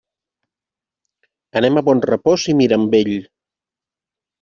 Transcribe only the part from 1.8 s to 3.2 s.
Bonrepòs i Mirambell.